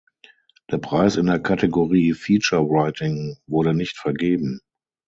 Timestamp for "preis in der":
0.79-1.39